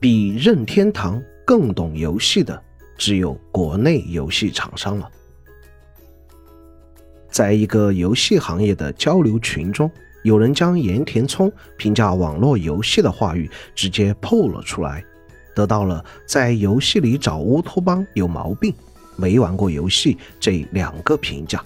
[0.00, 2.62] 比任天堂更懂游戏的，
[2.96, 5.10] 只有国内游戏厂商了。
[7.30, 9.90] 在一个游戏行业的交流群中，
[10.22, 15.04] 有人将岩田聪评价网络游戏的话语直接 PO 了出来，
[15.54, 18.72] 得到了在游戏里找乌托邦有毛病，
[19.16, 21.62] 没玩过游戏这两个评价。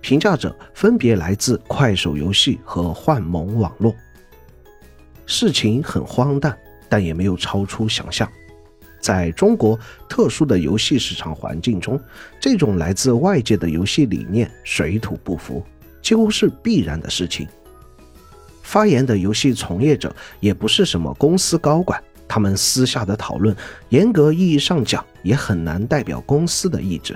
[0.00, 3.94] 评价者分别来自快手游戏和幻盟网络。
[5.24, 6.58] 事情很荒诞，
[6.88, 8.30] 但也没有超出想象。
[9.00, 12.00] 在中国特殊的游戏市场环境中，
[12.40, 15.62] 这种来自外界的游戏理念水土不服，
[16.00, 17.46] 几乎是必然的事情。
[18.62, 23.54] 发言的游戏从业者也不是什么公司高管，他们私下的讨论，
[23.90, 27.14] 严格意义上讲，也很难代表公司的意志。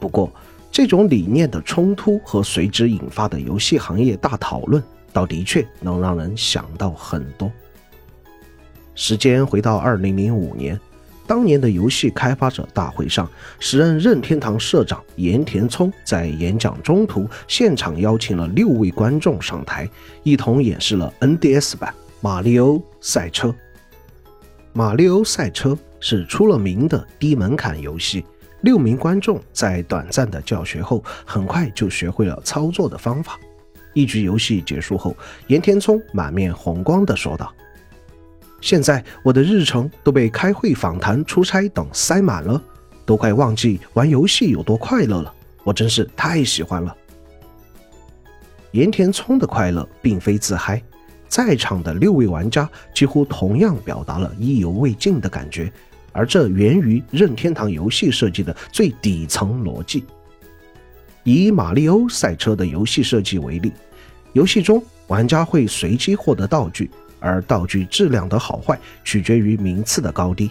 [0.00, 0.32] 不过，
[0.72, 4.82] 这种理念的冲突和随之引发的游戏行业大讨论，
[5.12, 7.52] 倒的确能让人想到很多。
[8.94, 10.78] 时间回到二零零五年，
[11.26, 19.88] 当年的游戏开发者大会上，时任任天堂社长岩田聪在演讲中途现场邀请了六位观众上台，
[20.22, 23.48] 一同演示了 NDS 版《马里奥赛车》。
[24.72, 28.24] 《马里奥赛车》是出了名的低门槛游戏，
[28.60, 33.38] 六名观众在短暂的教学后，很快就学会了操作的方法。
[33.92, 35.16] 一局游戏结束后，
[35.46, 37.52] 岩田聪满面红光地说道。
[38.64, 42.58] 现在我的日程都被开会、访谈、出差等塞满了，
[43.04, 45.30] 都快忘记玩游戏有多快乐了。
[45.64, 46.96] 我真是太喜欢了。
[48.70, 50.82] 岩田聪的快乐并非自嗨，
[51.28, 55.70] 在场的六位玩家几乎同样表达了意犹未尽的感觉，
[56.12, 60.04] 而这源于任天堂游戏设计的最底层逻辑。
[61.22, 63.70] 以马里奥赛车的游戏设计为例，
[64.32, 66.90] 游戏中玩家会随机获得道具。
[67.24, 70.50] 而道具质量的好坏取决于名次的高低，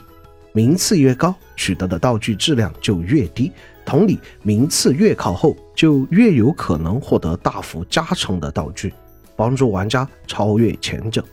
[0.54, 3.52] 名次越高，取得的道具质量就越低。
[3.86, 8.92] 同理，名次越靠后，就越有可能获得大幅加成的道具，
[9.36, 11.24] 帮助玩家超越前者。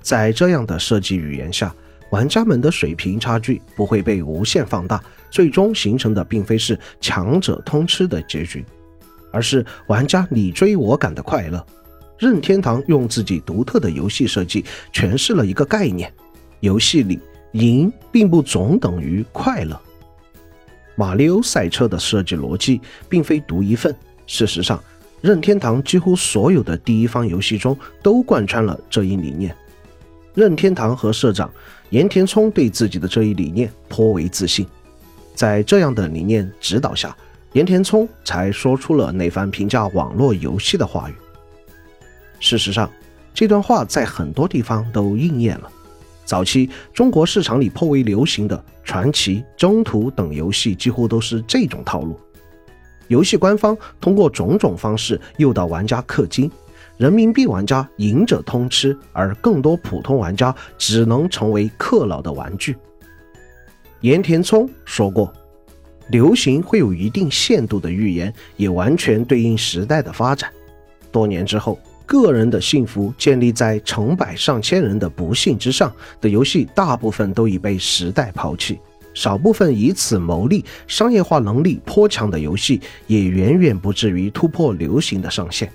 [0.00, 1.72] 在这样的设计语言下，
[2.10, 8.64] 玩家们的水平差距不会被无限放大，最终形成的并非是强者通吃的结局，
[9.30, 11.64] 而是玩家你追我赶的快乐。
[12.20, 16.12] 任天堂用自己独特的游戏设计诠释了一个概念：
[16.60, 17.18] 游戏里
[17.52, 19.80] 赢并不总等于快乐。
[20.96, 22.78] 马里奥赛车的设计逻辑
[23.08, 24.78] 并非独一份，事实上，
[25.22, 29.56] 任天堂几乎所有的第一方游戏中都贯穿了这一理念。
[30.34, 31.50] 任天堂和社长
[31.88, 34.66] 岩田聪对自己的这一理念颇为自信，
[35.34, 37.16] 在这样的理念指导下，
[37.54, 41.14] 岩田聪才说出了那番评价网络游戏的话语。
[42.40, 42.90] 事实上，
[43.32, 45.70] 这段话在很多地方都应验了。
[46.24, 52.18] 早期中国市场里颇为流行的传奇、中途等游戏，几乎都是这种套路。
[53.08, 56.50] 游戏官方通过种种方式诱导玩家氪金，
[56.96, 62.76] 人民币玩家赢者通吃，而更多普通玩家只能成为氪佬的玩具。
[64.00, 65.32] 岩田聪说过
[66.10, 70.50] ：“流行会有一定限度的预言，也完全对应时代的发展。”
[71.12, 71.78] 多年之后。
[72.10, 78.80] 个人的幸福建立在成百上千人的不幸之上的游戏，大部分都已被时代抛弃。
[79.14, 85.70] 少部分以此牟利、商业化能力颇强的游戏，也远远不至于突破流行的上限。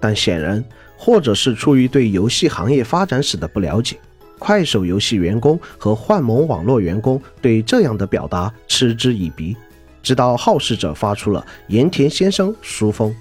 [0.00, 0.64] 但显然，
[0.96, 3.96] 或者是出于对游戏行业发展史的不了解，
[4.40, 9.56] 快手游戏员工和幻盟网络员工对这样的表达嗤之以鼻。
[10.02, 13.14] 直到好事者发出了“盐田先生书封”。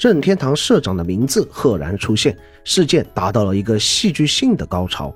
[0.00, 2.34] 任天堂社长的名字赫然出现，
[2.64, 5.14] 事件达到了一个戏剧性的高潮。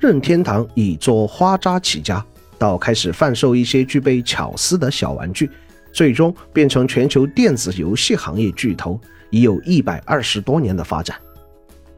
[0.00, 2.24] 任天堂以做花渣起家，
[2.58, 5.48] 到开始贩售一些具备巧思的小玩具，
[5.92, 11.16] 最终变成全球电子游戏行业巨头，已有一百二十多年的发展。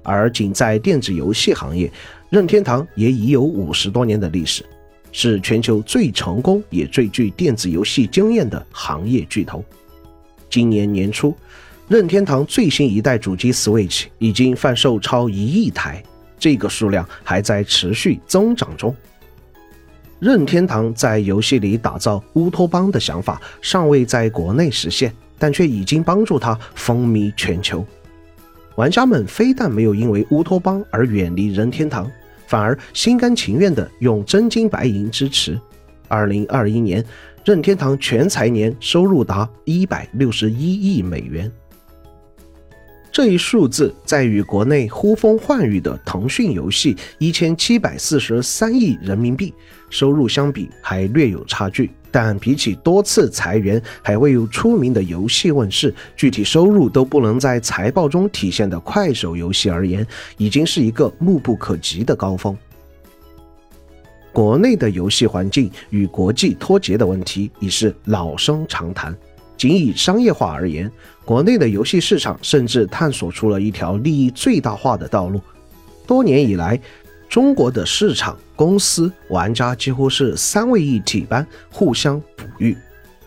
[0.03, 1.91] 而仅在电子游戏行业，
[2.29, 4.63] 任天堂也已有五十多年的历史，
[5.13, 9.65] 是全球最成功也最具电子游戏经验的行业巨头。
[10.51, 11.35] 今年年初，
[11.89, 16.03] 任天堂最新一代主机 Switch 已经贩售超一亿台，
[16.39, 18.95] 这个数量还在持续增长中。
[20.19, 27.87] 任天堂在游戏里打造乌托邦的想法尚未在国内实现，但却已经帮助它风靡全球。
[28.77, 32.11] 玩家们非但没有因为乌托邦而远离任天堂，
[32.47, 35.59] 反而心甘情愿地用真金白银支持。
[36.11, 37.03] 二零二一年。
[37.43, 41.51] 任天堂全财年收入达一百六十一亿美元。
[43.11, 49.55] 这一数字在与国内呼风唤雨的腾讯游戏一千七百四十三亿人民币
[49.89, 51.91] 收入相比，还略有差距。
[52.13, 62.57] 但比起多次裁员还未有出名的游戏问世，具体收入都不能在财报中体现的快手游戏而言，已经是一个目不可及的高峰。
[64.41, 69.15] 国内的游戏环境与国际脱节的问题已是老生常谈。
[69.55, 70.91] 仅以商业化而言，
[71.27, 75.43] 国内的游戏市场甚至探索出了一条利益最大化的道路。
[76.07, 76.81] 多年以来，
[77.29, 82.75] 中国的市场、公司、玩家几乎是三位一体般互相哺育，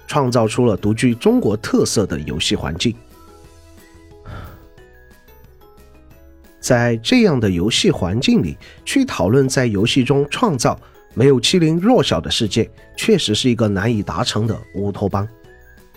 [0.08, 2.96] 创造出了独具中国特色的游戏环境。
[6.60, 10.80] 在这样的游戏环境里，去讨论在游戏中创造
[11.14, 15.28] 没有欺凌弱小的世界，确实是一个难以达成的乌托邦。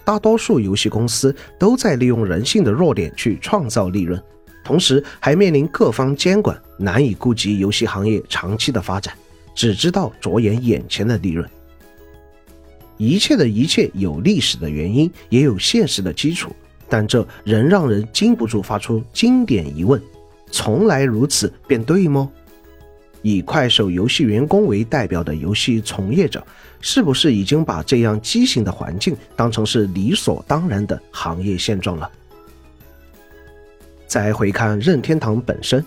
[0.04, 4.22] 大多数游戏公司都在利用人性的弱点去创造利润，
[4.62, 9.12] 同时还面临各方监管，难以顾及游戏行业长期的发展，
[9.54, 11.48] 只知道着眼眼前的利润。
[12.98, 16.50] 一切的一切有历史的原因，也有现实的基础，
[16.88, 20.00] 但这仍让人禁不住发出经典疑问：
[20.50, 22.30] 从来如此便对吗？
[23.28, 26.46] 以快手游戏员工为代表的游戏从业者，
[26.81, 32.08] 是不是已经把这样畸形的环境当成是理所当然的行业现状了？
[34.06, 35.84] 再回看任天堂本身，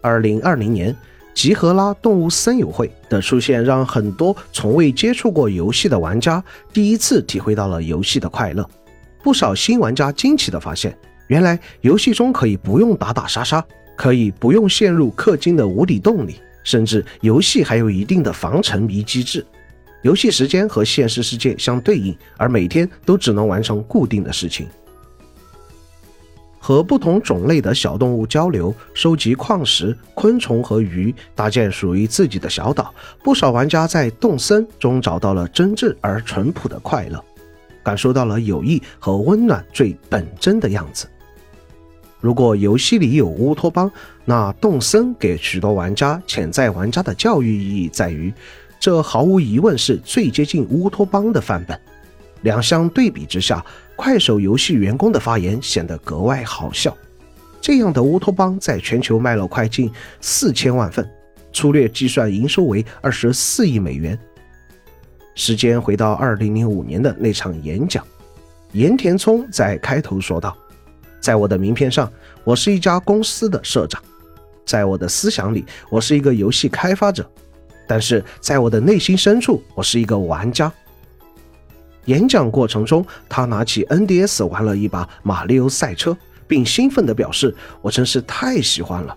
[0.00, 0.92] 二零二零年
[1.32, 6.42] 集合啦动物森友会的出现，让很多从未接触过游戏的玩家
[6.72, 8.68] 第一次体会到了游戏的快乐。
[9.22, 10.98] 不少新玩家惊奇地发现，
[11.28, 13.64] 原来游戏中可以不用打打杀杀，
[13.94, 16.40] 可以不用陷入氪金的无底洞里。
[16.64, 19.44] 甚至游戏还有一定的防沉迷机制，
[20.02, 24.66] 游戏时间和现实世界相对应，而每天都只能完成固定的事情。
[26.64, 32.94] 和不同种类的小动物交流，收集矿石、昆虫和鱼，搭建属于自己的小岛。
[33.24, 37.20] 不少玩家在动森中找到了真挚而淳朴的快乐，
[37.82, 41.08] 感受到了友谊和温暖最本真的样子。
[42.22, 43.90] 如果游戏里有乌托邦，
[44.24, 48.32] 那动森给许多玩家、潜在玩家的教育意义在于，
[48.78, 51.78] 这毫无疑问是最接近乌托邦的范本。
[52.42, 53.64] 两相对比之下，
[53.96, 56.96] 快手游戏员工的发言显得格外好笑。
[57.60, 59.90] 这样的乌托邦在全球卖了快近
[60.20, 61.04] 四千万份，
[61.52, 64.16] 粗略计算营收为二十四亿美元。
[65.34, 68.06] 时间回到二零零五年的那场演讲，
[68.74, 70.56] 岩田聪在开头说道。
[71.22, 74.02] 在我的名片上，我是一家公司的社长；
[74.66, 77.22] 在我的思想里，我是一个游戏开发者；
[77.86, 80.70] 但是在我的内心深处，我是一个玩家。
[82.06, 86.10] 演讲过程中，他拿起 NDS 玩了一把《马里奥赛车》，
[86.48, 89.16] 并兴奋地表示：“我真是太喜欢了。”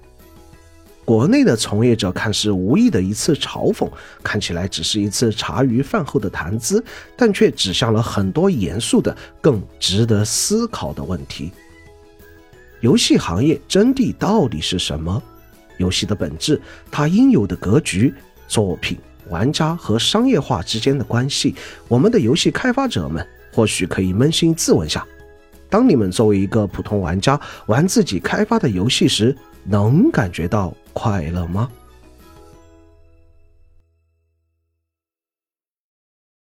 [1.04, 3.90] 国内的从业者看似无意的一次嘲讽，
[4.24, 6.84] 看起来只是一次茶余饭后的谈资，
[7.16, 11.52] 但却指向了很多严肃的、更值得思考的问题。
[12.86, 15.20] 游戏行业真谛到底是什么？
[15.78, 16.62] 游戏的本质，
[16.92, 18.14] 它应有的格局、
[18.48, 18.96] 作品、
[19.28, 21.56] 玩家和商业化之间的关系，
[21.88, 25.04] 我们的游戏开发者们或许可以扪心自问下：
[25.68, 31.68] 当你们作为一个普通玩家玩自己开发的游戏时，能感觉到快乐吗？